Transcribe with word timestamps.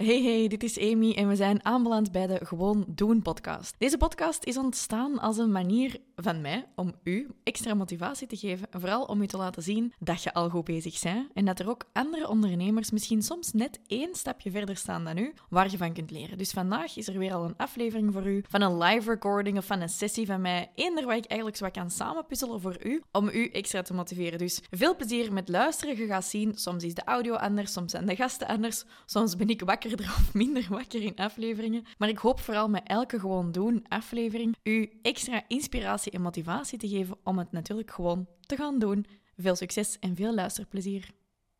Hey 0.00 0.22
hey, 0.22 0.48
dit 0.48 0.62
is 0.62 0.78
Amy 0.78 1.12
en 1.12 1.28
we 1.28 1.36
zijn 1.36 1.64
aanbeland 1.64 2.12
bij 2.12 2.26
de 2.26 2.40
Gewoon 2.42 2.84
Doen 2.88 3.22
podcast. 3.22 3.74
Deze 3.78 3.96
podcast 3.96 4.44
is 4.44 4.56
ontstaan 4.56 5.18
als 5.18 5.38
een 5.38 5.52
manier 5.52 6.00
van 6.16 6.40
mij 6.40 6.66
om 6.74 6.94
u 7.02 7.28
extra 7.42 7.74
motivatie 7.74 8.26
te 8.26 8.36
geven 8.36 8.66
en 8.70 8.80
vooral 8.80 9.04
om 9.04 9.22
u 9.22 9.26
te 9.26 9.36
laten 9.36 9.62
zien 9.62 9.92
dat 9.98 10.22
je 10.22 10.34
al 10.34 10.50
goed 10.50 10.64
bezig 10.64 11.02
bent 11.02 11.28
en 11.34 11.44
dat 11.44 11.58
er 11.58 11.68
ook 11.68 11.84
andere 11.92 12.28
ondernemers 12.28 12.90
misschien 12.90 13.22
soms 13.22 13.52
net 13.52 13.80
één 13.86 14.14
stapje 14.14 14.50
verder 14.50 14.76
staan 14.76 15.04
dan 15.04 15.18
u, 15.18 15.34
waar 15.48 15.70
je 15.70 15.76
van 15.76 15.92
kunt 15.92 16.10
leren. 16.10 16.38
Dus 16.38 16.50
vandaag 16.50 16.96
is 16.96 17.08
er 17.08 17.18
weer 17.18 17.34
al 17.34 17.44
een 17.44 17.56
aflevering 17.56 18.12
voor 18.12 18.26
u 18.26 18.44
van 18.48 18.60
een 18.60 18.78
live 18.78 19.10
recording 19.10 19.58
of 19.58 19.66
van 19.66 19.80
een 19.80 19.88
sessie 19.88 20.26
van 20.26 20.40
mij, 20.40 20.70
eender 20.74 21.06
waar 21.06 21.16
ik 21.16 21.24
eigenlijk 21.24 21.58
zo 21.58 21.64
wat 21.64 21.74
kan 21.74 21.90
samenpuzzelen 21.90 22.60
voor 22.60 22.76
u, 22.86 23.02
om 23.12 23.28
u 23.28 23.48
extra 23.48 23.82
te 23.82 23.94
motiveren. 23.94 24.38
Dus 24.38 24.60
veel 24.70 24.96
plezier 24.96 25.32
met 25.32 25.48
luisteren. 25.48 25.96
Je 25.96 26.06
gaat 26.06 26.24
zien, 26.24 26.54
soms 26.54 26.84
is 26.84 26.94
de 26.94 27.04
audio 27.04 27.34
anders, 27.34 27.72
soms 27.72 27.90
zijn 27.90 28.06
de 28.06 28.16
gasten 28.16 28.46
anders, 28.46 28.84
soms 29.06 29.36
ben 29.36 29.48
ik 29.48 29.60
wakker 29.60 29.89
of 29.98 30.34
minder 30.34 30.66
wakker 30.68 31.02
in 31.02 31.16
afleveringen. 31.16 31.84
Maar 31.98 32.08
ik 32.08 32.18
hoop 32.18 32.40
vooral 32.40 32.68
met 32.68 32.82
elke 32.86 33.20
gewoon 33.20 33.52
doen 33.52 33.84
aflevering 33.88 34.56
u 34.62 34.98
extra 35.02 35.44
inspiratie 35.48 36.12
en 36.12 36.22
motivatie 36.22 36.78
te 36.78 36.88
geven 36.88 37.18
om 37.24 37.38
het 37.38 37.52
natuurlijk 37.52 37.90
gewoon 37.90 38.28
te 38.40 38.56
gaan 38.56 38.78
doen. 38.78 39.06
Veel 39.36 39.56
succes 39.56 39.98
en 39.98 40.16
veel 40.16 40.34
luisterplezier. 40.34 41.10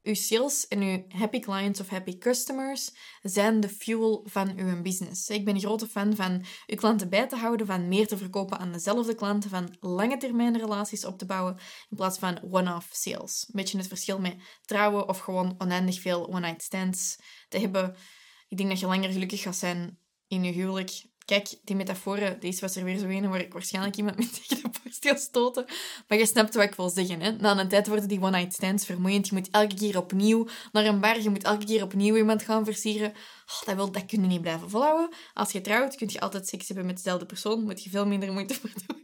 Uw 0.02 0.14
sales 0.14 0.68
en 0.68 0.80
uw 0.82 1.04
happy 1.08 1.40
clients 1.40 1.80
of 1.80 1.88
happy 1.88 2.18
customers 2.18 2.92
zijn 3.22 3.60
de 3.60 3.68
fuel 3.68 4.22
van 4.24 4.58
uw 4.58 4.82
business. 4.82 5.28
Ik 5.28 5.44
ben 5.44 5.54
een 5.54 5.60
grote 5.60 5.86
fan 5.86 6.16
van 6.16 6.44
uw 6.66 6.76
klanten 6.76 7.08
bij 7.08 7.28
te 7.28 7.36
houden, 7.36 7.66
van 7.66 7.88
meer 7.88 8.06
te 8.06 8.16
verkopen 8.16 8.58
aan 8.58 8.72
dezelfde 8.72 9.14
klanten, 9.14 9.50
van 9.50 9.76
lange 9.80 10.16
termijn 10.16 10.58
relaties 10.58 11.04
op 11.04 11.18
te 11.18 11.26
bouwen 11.26 11.56
in 11.90 11.96
plaats 11.96 12.18
van 12.18 12.38
one-off 12.50 12.88
sales. 12.92 13.44
Een 13.48 13.56
beetje 13.56 13.78
het 13.78 13.86
verschil 13.86 14.18
met 14.18 14.36
trouwen 14.64 15.08
of 15.08 15.18
gewoon 15.18 15.54
oneindig 15.58 16.00
veel 16.00 16.28
one-night 16.28 16.62
stands 16.62 17.16
te 17.48 17.58
hebben 17.58 17.96
ik 18.50 18.56
denk 18.56 18.68
dat 18.68 18.80
je 18.80 18.86
langer 18.86 19.10
gelukkig 19.10 19.42
gaat 19.42 19.56
zijn 19.56 19.98
in 20.28 20.44
je 20.44 20.52
huwelijk. 20.52 21.02
Kijk, 21.24 21.58
die 21.64 21.76
metaforen, 21.76 22.40
deze 22.40 22.60
was 22.60 22.76
er 22.76 22.84
weer 22.84 22.98
zo 22.98 23.08
een 23.08 23.28
waar 23.28 23.40
ik 23.40 23.52
waarschijnlijk 23.52 23.96
iemand 23.96 24.16
met 24.16 24.34
tegen 24.48 24.62
de 24.62 24.78
borst 24.82 25.06
ga 25.06 25.16
stoten. 25.16 25.64
Maar 26.08 26.18
je 26.18 26.26
snapt 26.26 26.54
wat 26.54 26.64
ik 26.64 26.74
wil 26.74 26.88
zeggen. 26.88 27.20
Hè? 27.20 27.30
Na 27.32 27.58
een 27.58 27.68
tijd 27.68 27.86
worden 27.86 28.08
die 28.08 28.20
one-night 28.20 28.52
stands 28.52 28.84
vermoeiend. 28.84 29.28
Je 29.28 29.34
moet 29.34 29.50
elke 29.50 29.74
keer 29.74 29.98
opnieuw 29.98 30.48
naar 30.72 30.84
een 30.84 31.00
bar. 31.00 31.20
Je 31.20 31.30
moet 31.30 31.44
elke 31.44 31.64
keer 31.64 31.82
opnieuw 31.82 32.16
iemand 32.16 32.42
gaan 32.42 32.64
versieren. 32.64 33.10
Oh, 33.10 33.66
dat, 33.66 33.74
wil, 33.74 33.90
dat 33.90 34.06
kun 34.06 34.22
je 34.22 34.26
niet 34.26 34.40
blijven 34.40 34.70
volhouden. 34.70 35.16
Als 35.34 35.52
je 35.52 35.60
trouwt, 35.60 35.96
kun 35.96 36.08
je 36.12 36.20
altijd 36.20 36.48
seks 36.48 36.66
hebben 36.66 36.86
met 36.86 36.96
dezelfde 36.96 37.26
persoon. 37.26 37.62
Moet 37.62 37.82
je 37.82 37.90
veel 37.90 38.06
minder 38.06 38.32
moeite 38.32 38.54
voor 38.54 38.70
doen. 38.86 38.99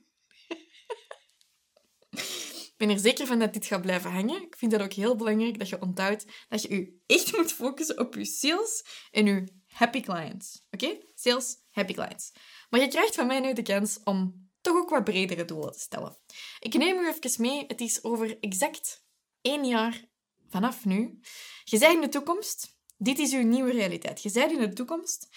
Ben 2.77 2.91
er 2.91 2.99
zeker 2.99 3.27
van 3.27 3.39
dat 3.39 3.53
dit 3.53 3.67
gaat 3.67 3.83
blijven 3.83 4.11
hangen. 4.11 4.43
Ik 4.43 4.57
vind 4.57 4.73
het 4.73 4.83
ook 4.83 4.93
heel 4.93 5.17
belangrijk 5.17 5.59
dat 5.59 5.69
je 5.69 5.81
onthoudt 5.81 6.25
dat 6.49 6.63
je 6.63 6.69
je 6.69 7.01
echt 7.07 7.37
moet 7.37 7.53
focussen 7.53 7.99
op 7.99 8.15
je 8.15 8.25
sales 8.25 8.85
en 9.11 9.27
je 9.27 9.45
happy 9.67 10.01
clients. 10.01 10.67
Oké? 10.71 10.99
Sales, 11.15 11.57
happy 11.71 11.93
clients. 11.93 12.33
Maar 12.71 12.81
je 12.81 12.89
krijgt 12.89 13.15
van 13.15 13.27
mij 13.27 13.41
nu 13.41 13.53
de 13.53 13.63
kans 13.63 14.01
om 14.05 14.49
toch 14.61 14.77
ook 14.77 14.91
wat 14.91 15.05
bredere 15.05 15.45
doelen 15.45 15.73
te 15.73 15.81
stellen. 15.81 16.19
Ik 16.61 16.75
neem 16.75 16.99
u 16.99 17.09
even 17.09 17.43
mee. 17.43 17.65
Het 17.67 17.81
is 17.81 18.05
over 18.05 18.39
exact 18.41 19.05
één 19.41 19.65
jaar 19.65 20.05
vanaf 20.49 20.85
nu. 20.85 21.21
Je 21.65 21.79
bent 21.79 21.95
in 21.95 22.01
de 22.01 22.09
toekomst. 22.09 22.77
Dit 22.97 23.19
is 23.19 23.33
uw 23.33 23.43
nieuwe 23.43 23.73
realiteit. 23.73 24.23
Je 24.23 24.31
bent 24.31 24.53
in 24.53 24.59
de 24.59 24.73
toekomst. 24.73 25.29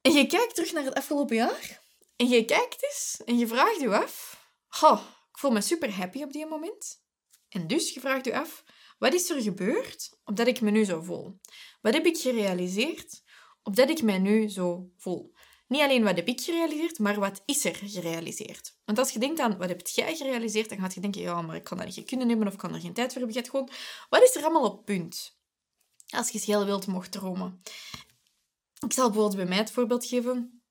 En 0.00 0.12
je 0.12 0.26
kijkt 0.26 0.54
terug 0.54 0.72
naar 0.72 0.84
het 0.84 0.94
afgelopen 0.94 1.36
jaar. 1.36 1.82
En 2.16 2.28
je 2.28 2.44
kijkt 2.44 2.82
eens 2.82 3.22
en 3.24 3.38
je 3.38 3.46
vraagt 3.46 3.80
je 3.80 3.98
af... 3.98 4.42
Oh, 4.80 5.00
ik 5.34 5.40
voel 5.40 5.50
me 5.50 5.60
super 5.60 5.94
happy 5.94 6.22
op 6.22 6.32
die 6.32 6.46
moment. 6.46 7.02
En 7.48 7.66
dus, 7.66 7.94
je 7.94 8.00
vraagt 8.00 8.24
je 8.24 8.38
af, 8.38 8.64
wat 8.98 9.14
is 9.14 9.30
er 9.30 9.42
gebeurd 9.42 10.18
opdat 10.24 10.46
ik 10.46 10.60
me 10.60 10.70
nu 10.70 10.84
zo 10.84 11.02
voel? 11.02 11.40
Wat 11.80 11.94
heb 11.94 12.06
ik 12.06 12.16
gerealiseerd 12.16 13.22
opdat 13.62 13.90
ik 13.90 14.02
mij 14.02 14.18
nu 14.18 14.48
zo 14.48 14.90
voel? 14.96 15.34
Niet 15.68 15.80
alleen 15.80 16.04
wat 16.04 16.16
heb 16.16 16.28
ik 16.28 16.40
gerealiseerd, 16.40 16.98
maar 16.98 17.20
wat 17.20 17.42
is 17.44 17.64
er 17.64 17.74
gerealiseerd? 17.74 18.78
Want 18.84 18.98
als 18.98 19.10
je 19.10 19.18
denkt 19.18 19.40
aan 19.40 19.58
wat 19.58 19.68
heb 19.68 19.86
jij 19.86 20.16
gerealiseerd, 20.16 20.68
dan 20.68 20.78
gaat 20.78 20.94
je 20.94 21.00
denken, 21.00 21.20
ja, 21.20 21.42
maar 21.42 21.56
ik 21.56 21.64
kan 21.64 21.78
dat 21.78 21.96
niet 21.96 22.04
kunnen 22.04 22.28
hebben 22.28 22.46
of 22.46 22.56
kan 22.56 22.74
er 22.74 22.80
geen 22.80 22.92
tijd 22.92 23.12
voor 23.12 23.22
hebben. 23.22 23.42
Je 23.42 23.50
gewoon, 23.50 23.70
wat 24.08 24.22
is 24.22 24.34
er 24.34 24.42
allemaal 24.42 24.70
op 24.70 24.84
punt? 24.84 25.38
Als 26.08 26.28
je 26.28 26.34
eens 26.34 26.46
heel 26.46 26.64
wild 26.64 26.86
mocht 26.86 27.12
dromen. 27.12 27.62
Ik 28.84 28.92
zal 28.92 29.10
bijvoorbeeld 29.10 29.36
bij 29.36 29.46
mij 29.46 29.58
het 29.58 29.70
voorbeeld 29.70 30.06
geven. 30.06 30.63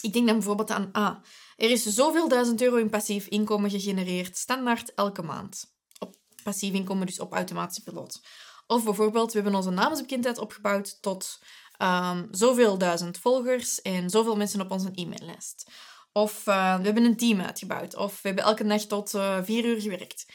Ik 0.00 0.12
denk 0.12 0.26
dan 0.26 0.36
bijvoorbeeld 0.36 0.70
aan, 0.70 0.88
ah, 0.92 1.16
er 1.56 1.70
is 1.70 1.84
zoveel 1.84 2.28
duizend 2.28 2.62
euro 2.62 2.76
in 2.76 2.90
passief 2.90 3.26
inkomen 3.26 3.70
gegenereerd, 3.70 4.36
standaard 4.36 4.94
elke 4.94 5.22
maand. 5.22 5.74
Op 5.98 6.16
passief 6.42 6.72
inkomen, 6.72 7.06
dus 7.06 7.20
op 7.20 7.32
automatische 7.32 7.82
piloot. 7.82 8.20
Of 8.66 8.84
bijvoorbeeld, 8.84 9.32
we 9.32 9.40
hebben 9.40 9.58
onze 9.58 9.70
naamsbekendheid 9.70 10.38
opgebouwd 10.38 11.02
tot 11.02 11.38
um, 11.82 12.28
zoveel 12.30 12.78
duizend 12.78 13.18
volgers 13.18 13.82
en 13.82 14.10
zoveel 14.10 14.36
mensen 14.36 14.60
op 14.60 14.70
onze 14.70 14.90
e-maillijst. 14.94 15.70
Of 16.12 16.46
uh, 16.46 16.76
we 16.76 16.84
hebben 16.84 17.04
een 17.04 17.16
team 17.16 17.40
uitgebouwd. 17.40 17.96
Of 17.96 18.22
we 18.22 18.28
hebben 18.28 18.44
elke 18.44 18.64
nacht 18.64 18.88
tot 18.88 19.14
uh, 19.14 19.38
vier 19.42 19.64
uur 19.64 19.80
gewerkt. 19.80 20.26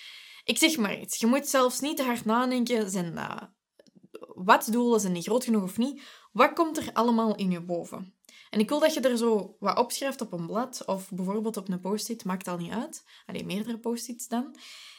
Ik 0.43 0.57
zeg 0.57 0.77
maar 0.77 0.99
iets. 0.99 1.19
Je 1.19 1.25
moet 1.25 1.47
zelfs 1.47 1.79
niet 1.79 1.97
te 1.97 2.03
hard 2.03 2.25
nadenken. 2.25 2.89
Zijn 2.89 3.13
uh, 3.13 3.41
wat 4.35 4.67
doelen 4.71 4.99
zijn 4.99 5.13
die 5.13 5.21
groot 5.21 5.43
genoeg 5.43 5.63
of 5.63 5.77
niet? 5.77 6.01
Wat 6.31 6.53
komt 6.53 6.77
er 6.77 6.89
allemaal 6.93 7.35
in 7.35 7.51
je 7.51 7.61
boven? 7.61 8.13
En 8.49 8.59
ik 8.59 8.69
wil 8.69 8.79
dat 8.79 8.93
je 8.93 8.99
er 8.99 9.17
zo 9.17 9.55
wat 9.59 9.77
opschrijft 9.77 10.21
op 10.21 10.31
een 10.31 10.45
blad 10.45 10.85
of 10.85 11.09
bijvoorbeeld 11.09 11.57
op 11.57 11.69
een 11.69 11.79
post-it, 11.79 12.23
maakt 12.23 12.47
al 12.47 12.57
niet 12.57 12.71
uit. 12.71 13.03
Alleen 13.25 13.45
meerdere 13.45 13.79
post-its 13.79 14.27
dan. 14.27 14.55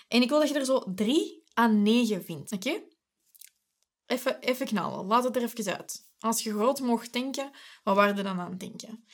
En 0.09 0.23
ik 0.23 0.29
wil 0.29 0.39
dat 0.41 0.49
je 0.49 0.55
er 0.55 0.65
zo 0.65 0.83
drie 0.95 1.45
aan 1.55 1.83
negen 1.83 2.25
vindt, 2.25 2.53
oké? 2.53 2.83
Even, 4.07 4.41
even 4.41 4.67
knallen, 4.67 5.07
laat 5.07 5.25
het 5.25 5.37
er 5.37 5.43
even 5.43 5.77
uit. 5.77 6.11
Als 6.19 6.43
je 6.43 6.53
groot 6.53 6.81
mocht 6.81 7.13
denken, 7.13 7.51
wat 7.85 7.97
waar 7.97 8.17
je 8.17 8.23
dan 8.23 8.41
aan 8.41 8.51
het 8.51 8.61
denken? 8.61 9.05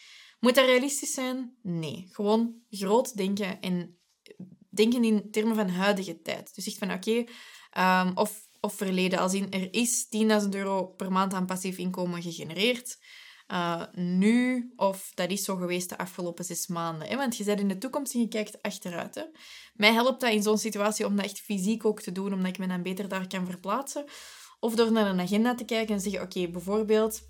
Moet 0.41 0.54
dat 0.54 0.64
realistisch 0.64 1.14
zijn? 1.14 1.56
Nee. 1.62 2.09
Gewoon 2.10 2.54
groot 2.70 3.16
denken 3.16 3.60
en 3.60 3.99
denken 4.70 5.04
in 5.04 5.31
termen 5.31 5.56
van 5.56 5.69
huidige 5.69 6.22
tijd. 6.22 6.54
Dus 6.54 6.64
zeg 6.64 6.76
van 6.76 6.93
oké, 6.93 7.25
ehm, 7.70 8.12
of, 8.14 8.49
of 8.60 8.75
verleden, 8.75 9.19
als 9.19 9.34
in 9.34 9.50
er 9.50 9.75
is 9.75 10.06
10.000 10.43 10.49
euro 10.50 10.87
per 10.87 11.12
maand 11.12 11.34
aan 11.34 11.47
passief 11.47 11.78
inkomen 11.78 12.22
gegenereerd 12.22 12.99
uh, 13.52 13.82
nu 13.92 14.72
of 14.76 15.10
dat 15.14 15.30
is 15.30 15.44
zo 15.44 15.56
geweest 15.56 15.88
de 15.88 15.98
afgelopen 15.98 16.44
zes 16.44 16.66
maanden. 16.66 17.08
Hè? 17.08 17.16
Want 17.16 17.36
je 17.36 17.44
zit 17.44 17.60
in 17.60 17.68
de 17.68 17.78
toekomst 17.78 18.14
en 18.14 18.20
je 18.20 18.28
kijkt 18.28 18.62
achteruit. 18.62 19.14
Hè? 19.14 19.22
Mij 19.74 19.92
helpt 19.92 20.20
dat 20.20 20.32
in 20.32 20.42
zo'n 20.42 20.58
situatie 20.58 21.06
om 21.06 21.16
dat 21.16 21.24
echt 21.24 21.40
fysiek 21.40 21.84
ook 21.84 22.00
te 22.00 22.12
doen, 22.12 22.32
omdat 22.32 22.48
ik 22.48 22.58
me 22.58 22.66
dan 22.66 22.82
beter 22.82 23.08
daar 23.08 23.26
kan 23.26 23.46
verplaatsen. 23.46 24.04
Of 24.60 24.74
door 24.74 24.92
naar 24.92 25.06
een 25.06 25.20
agenda 25.20 25.54
te 25.54 25.64
kijken 25.64 25.94
en 25.94 26.00
zeggen, 26.00 26.22
oké, 26.22 26.48
bijvoorbeeld, 26.48 27.22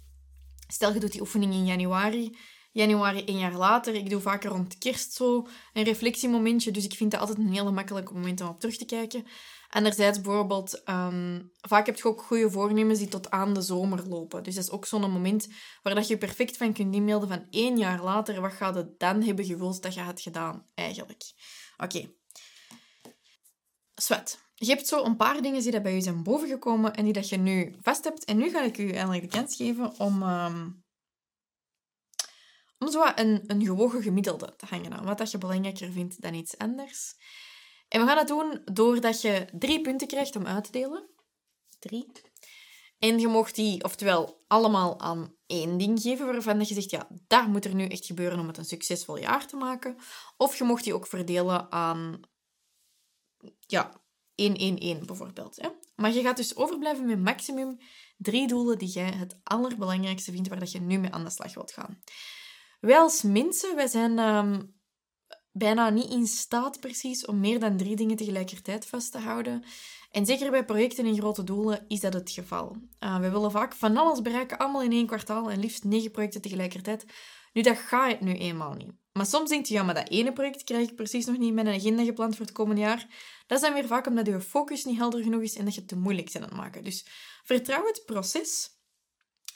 stel 0.68 0.92
je 0.92 1.00
doet 1.00 1.12
die 1.12 1.20
oefening 1.20 1.52
in 1.52 1.66
januari, 1.66 2.36
januari 2.72 3.22
een 3.26 3.38
jaar 3.38 3.56
later. 3.56 3.94
Ik 3.94 4.10
doe 4.10 4.20
vaker 4.20 4.50
rond 4.50 4.78
kerst 4.78 5.12
zo 5.12 5.46
een 5.72 5.84
reflectiemomentje, 5.84 6.70
dus 6.70 6.84
ik 6.84 6.94
vind 6.94 7.10
dat 7.10 7.20
altijd 7.20 7.38
een 7.38 7.52
hele 7.52 7.70
makkelijk 7.70 8.12
moment 8.12 8.40
om 8.40 8.48
op 8.48 8.60
terug 8.60 8.76
te 8.76 8.84
kijken. 8.84 9.26
Anderzijds 9.74 10.20
bijvoorbeeld, 10.20 10.82
um, 10.88 11.52
vaak 11.60 11.86
heb 11.86 11.96
je 11.96 12.04
ook 12.04 12.22
goede 12.22 12.50
voornemens 12.50 12.98
die 12.98 13.08
tot 13.08 13.30
aan 13.30 13.54
de 13.54 13.62
zomer 13.62 14.08
lopen. 14.08 14.42
Dus 14.42 14.54
dat 14.54 14.64
is 14.64 14.70
ook 14.70 14.86
zo'n 14.86 15.10
moment 15.10 15.48
waar 15.82 15.94
dat 15.94 16.08
je 16.08 16.18
perfect 16.18 16.56
van 16.56 16.72
kunt 16.72 16.94
inbeelden 16.94 17.28
van 17.28 17.46
één 17.50 17.78
jaar 17.78 18.02
later, 18.02 18.40
wat 18.40 18.52
gaat 18.52 18.74
het 18.74 18.98
dan 18.98 19.22
hebben 19.22 19.44
gewild 19.44 19.82
dat 19.82 19.94
je 19.94 20.00
had 20.00 20.20
gedaan, 20.20 20.66
eigenlijk. 20.74 21.22
Oké. 21.76 21.96
Okay. 21.96 22.14
Je 24.54 24.68
hebt 24.68 24.86
zo 24.86 25.04
een 25.04 25.16
paar 25.16 25.42
dingen 25.42 25.62
die 25.62 25.80
bij 25.80 25.94
je 25.94 26.00
zijn 26.00 26.22
bovengekomen 26.22 26.94
en 26.94 27.04
die 27.04 27.12
dat 27.12 27.28
je 27.28 27.36
nu 27.36 27.74
vast 27.80 28.04
hebt. 28.04 28.24
En 28.24 28.36
nu 28.36 28.50
ga 28.50 28.62
ik 28.62 28.78
u 28.78 28.90
eigenlijk 28.90 29.22
de 29.22 29.38
kans 29.38 29.56
geven 29.56 29.98
om, 29.98 30.22
um, 30.22 30.84
om 32.78 32.90
zo 32.90 33.12
een, 33.14 33.42
een 33.46 33.64
gewogen 33.64 34.02
gemiddelde 34.02 34.54
te 34.56 34.66
hangen 34.66 34.92
aan. 34.92 35.04
Wat 35.04 35.18
dat 35.18 35.30
je 35.30 35.38
belangrijker 35.38 35.92
vindt 35.92 36.20
dan 36.20 36.34
iets 36.34 36.58
anders. 36.58 37.14
En 37.92 38.00
we 38.00 38.06
gaan 38.06 38.16
dat 38.16 38.28
doen 38.28 38.62
doordat 38.74 39.20
je 39.20 39.46
drie 39.52 39.80
punten 39.80 40.06
krijgt 40.06 40.36
om 40.36 40.46
uit 40.46 40.64
te 40.64 40.72
delen. 40.72 41.08
Drie. 41.78 42.12
En 42.98 43.18
je 43.18 43.28
mocht 43.28 43.54
die, 43.54 43.84
oftewel, 43.84 44.44
allemaal 44.46 45.00
aan 45.00 45.34
één 45.46 45.78
ding 45.78 46.00
geven 46.00 46.26
waarvan 46.26 46.58
je 46.58 46.74
zegt, 46.74 46.90
ja, 46.90 47.08
daar 47.26 47.48
moet 47.48 47.64
er 47.64 47.74
nu 47.74 47.86
echt 47.86 48.06
gebeuren 48.06 48.38
om 48.38 48.46
het 48.46 48.58
een 48.58 48.64
succesvol 48.64 49.16
jaar 49.16 49.46
te 49.46 49.56
maken. 49.56 49.96
Of 50.36 50.58
je 50.58 50.64
mocht 50.64 50.84
die 50.84 50.94
ook 50.94 51.06
verdelen 51.06 51.72
aan, 51.72 52.20
ja, 53.66 54.00
1, 54.34 54.56
1, 54.56 54.78
1 54.78 55.06
bijvoorbeeld. 55.06 55.56
Hè? 55.56 55.68
Maar 55.96 56.12
je 56.12 56.22
gaat 56.22 56.36
dus 56.36 56.56
overblijven 56.56 57.06
met 57.06 57.22
maximum 57.22 57.78
drie 58.16 58.46
doelen 58.46 58.78
die 58.78 58.88
jij 58.88 59.10
het 59.10 59.40
allerbelangrijkste 59.42 60.32
vindt 60.32 60.48
waar 60.48 60.58
dat 60.58 60.72
je 60.72 60.80
nu 60.80 60.98
mee 60.98 61.10
aan 61.12 61.24
de 61.24 61.30
slag 61.30 61.54
wilt 61.54 61.72
gaan. 61.72 61.98
Wij 62.80 62.98
als 62.98 63.22
mensen, 63.22 63.76
wij 63.76 63.86
zijn 63.86 64.18
um, 64.18 64.81
bijna 65.52 65.90
niet 65.90 66.10
in 66.10 66.26
staat 66.26 66.80
precies 66.80 67.24
om 67.24 67.40
meer 67.40 67.60
dan 67.60 67.76
drie 67.76 67.96
dingen 67.96 68.16
tegelijkertijd 68.16 68.86
vast 68.86 69.12
te 69.12 69.18
houden. 69.18 69.64
En 70.10 70.26
zeker 70.26 70.50
bij 70.50 70.64
projecten 70.64 71.06
en 71.06 71.16
grote 71.16 71.44
doelen 71.44 71.84
is 71.88 72.00
dat 72.00 72.12
het 72.12 72.30
geval. 72.30 72.76
Uh, 73.00 73.20
we 73.20 73.30
willen 73.30 73.50
vaak 73.50 73.74
van 73.74 73.96
alles 73.96 74.22
bereiken, 74.22 74.58
allemaal 74.58 74.82
in 74.82 74.92
één 74.92 75.06
kwartaal 75.06 75.50
en 75.50 75.60
liefst 75.60 75.84
negen 75.84 76.10
projecten 76.10 76.40
tegelijkertijd. 76.40 77.06
Nu, 77.52 77.62
dat 77.62 77.78
gaat 77.78 78.20
nu 78.20 78.32
eenmaal 78.32 78.72
niet. 78.72 78.92
Maar 79.12 79.26
soms 79.26 79.50
denk 79.50 79.66
je, 79.66 79.74
ja, 79.74 79.82
maar 79.82 79.94
dat 79.94 80.08
ene 80.08 80.32
project 80.32 80.64
krijg 80.64 80.88
ik 80.88 80.96
precies 80.96 81.26
nog 81.26 81.38
niet 81.38 81.48
in 81.48 81.54
mijn 81.54 81.68
agenda 81.68 82.04
gepland 82.04 82.36
voor 82.36 82.44
het 82.46 82.54
komende 82.54 82.80
jaar. 82.80 83.06
Dat 83.46 83.58
is 83.58 83.64
dan 83.64 83.74
weer 83.74 83.86
vaak 83.86 84.06
omdat 84.06 84.26
je 84.26 84.40
focus 84.40 84.84
niet 84.84 84.98
helder 84.98 85.22
genoeg 85.22 85.42
is 85.42 85.56
en 85.56 85.64
dat 85.64 85.74
je 85.74 85.80
het 85.80 85.88
te 85.88 85.96
moeilijk 85.96 86.32
bent 86.32 86.44
aan 86.44 86.50
het 86.50 86.58
maken. 86.58 86.84
Dus 86.84 87.06
vertrouw 87.44 87.86
het 87.86 88.02
proces 88.06 88.80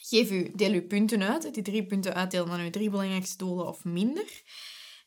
Geef 0.08 0.30
u, 0.30 0.50
deel 0.54 0.72
uw 0.72 0.86
punten 0.86 1.22
uit. 1.22 1.54
Die 1.54 1.62
drie 1.62 1.86
punten 1.86 2.14
uitdelen 2.14 2.50
aan 2.50 2.60
uw 2.60 2.70
drie 2.70 2.90
belangrijkste 2.90 3.36
doelen 3.36 3.66
of 3.66 3.84
minder. 3.84 4.42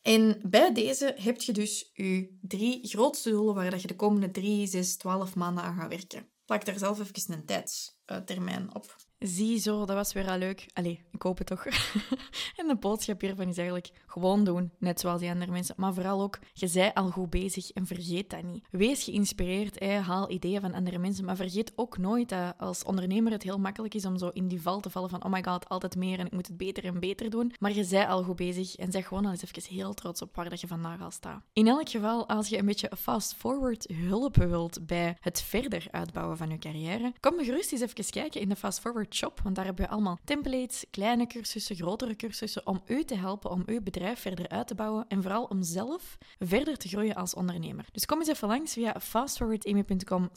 En 0.01 0.41
bij 0.45 0.73
deze 0.73 1.15
heb 1.17 1.41
je 1.41 1.51
dus 1.51 1.89
je 1.93 2.37
drie 2.41 2.87
grootste 2.87 3.29
doelen 3.29 3.55
waar 3.55 3.79
je 3.79 3.87
de 3.87 3.95
komende 3.95 4.31
drie, 4.31 4.67
zes, 4.67 4.97
twaalf 4.97 5.35
maanden 5.35 5.63
aan 5.63 5.75
gaat 5.75 5.89
werken. 5.89 6.29
Plak 6.45 6.65
daar 6.65 6.77
zelf 6.77 6.99
even 6.99 7.33
een 7.33 7.45
tijdstermijn 7.45 8.75
op. 8.75 8.95
Zie 9.19 9.57
zo, 9.57 9.85
dat 9.85 9.95
was 9.95 10.13
weer 10.13 10.29
al 10.29 10.37
leuk. 10.37 10.65
Allee, 10.73 11.01
ik 11.11 11.21
hoop 11.21 11.37
het 11.37 11.47
toch. 11.47 11.65
en 12.59 12.67
de 12.67 12.75
boodschap 12.79 13.21
hiervan 13.21 13.47
is 13.47 13.57
eigenlijk 13.57 13.89
gewoon 14.07 14.43
doen, 14.43 14.71
net 14.77 14.99
zoals 14.99 15.19
die 15.19 15.29
andere 15.29 15.51
mensen. 15.51 15.75
Maar 15.77 15.93
vooral 15.93 16.21
ook, 16.21 16.39
je 16.53 16.67
zij 16.67 16.93
al 16.93 17.09
goed 17.09 17.29
bezig 17.29 17.71
en 17.71 17.85
vergeet 17.85 18.29
dat 18.29 18.43
niet. 18.43 18.65
Wees 18.71 19.03
geïnspireerd, 19.03 19.79
hè, 19.79 19.99
haal 19.99 20.31
ideeën 20.31 20.61
van 20.61 20.73
andere 20.73 20.97
mensen, 20.97 21.25
maar 21.25 21.35
vergeet 21.35 21.71
ook 21.75 21.97
nooit 21.97 22.29
dat 22.29 22.53
als 22.57 22.83
ondernemer 22.83 23.31
het 23.31 23.43
heel 23.43 23.57
makkelijk 23.57 23.93
is 23.93 24.05
om 24.05 24.17
zo 24.17 24.29
in 24.33 24.47
die 24.47 24.61
val 24.61 24.79
te 24.79 24.89
vallen 24.89 25.09
van 25.09 25.23
oh 25.23 25.31
my 25.31 25.43
god, 25.43 25.69
altijd 25.69 25.95
meer 25.95 26.19
en 26.19 26.25
ik 26.25 26.31
moet 26.31 26.47
het 26.47 26.57
beter 26.57 26.85
en 26.85 26.99
beter 26.99 27.29
doen. 27.29 27.53
Maar 27.59 27.73
je 27.73 27.83
zij 27.83 28.07
al 28.07 28.23
goed 28.23 28.35
bezig 28.35 28.75
en 28.75 28.91
zeg 28.91 29.07
gewoon 29.07 29.25
al 29.25 29.31
eens 29.31 29.43
even 29.43 29.75
heel 29.75 29.93
trots 29.93 30.21
op 30.21 30.35
waar 30.35 30.49
dat 30.49 30.61
je 30.61 30.67
vandaag 30.67 31.01
al 31.01 31.11
staat. 31.11 31.43
In 31.53 31.67
elk 31.67 31.89
geval, 31.89 32.27
als 32.27 32.47
je 32.47 32.57
een 32.57 32.65
beetje 32.65 32.91
fast-forward 32.97 33.87
hulp 33.93 34.35
wilt 34.35 34.85
bij 34.85 35.17
het 35.19 35.41
verder 35.41 35.87
uitbouwen 35.91 36.37
van 36.37 36.49
je 36.49 36.57
carrière, 36.57 37.13
kom 37.19 37.37
gerust 37.37 37.71
eens 37.71 37.81
even 37.81 38.09
kijken 38.09 38.41
in 38.41 38.49
de 38.49 38.55
fast-forward 38.55 39.08
Shop, 39.15 39.39
want 39.43 39.55
daar 39.55 39.65
hebben 39.65 39.85
we 39.85 39.91
allemaal 39.91 40.19
templates, 40.23 40.85
kleine 40.91 41.27
cursussen, 41.27 41.75
grotere 41.75 42.15
cursussen, 42.15 42.67
om 42.67 42.81
u 42.85 43.03
te 43.03 43.15
helpen 43.15 43.51
om 43.51 43.63
uw 43.65 43.81
bedrijf 43.81 44.19
verder 44.19 44.49
uit 44.49 44.67
te 44.67 44.75
bouwen 44.75 45.05
en 45.07 45.21
vooral 45.21 45.43
om 45.43 45.63
zelf 45.63 46.17
verder 46.39 46.77
te 46.77 46.87
groeien 46.87 47.15
als 47.15 47.33
ondernemer. 47.33 47.85
Dus 47.91 48.05
kom 48.05 48.19
eens 48.19 48.27
even 48.27 48.47
langs 48.47 48.73
via 48.73 48.99
fastforwardamy.com 48.99 50.29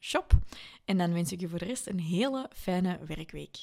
shop 0.00 0.32
en 0.84 0.98
dan 0.98 1.12
wens 1.12 1.32
ik 1.32 1.42
u 1.42 1.48
voor 1.48 1.58
de 1.58 1.64
rest 1.64 1.86
een 1.86 2.00
hele 2.00 2.50
fijne 2.54 2.98
werkweek. 3.06 3.58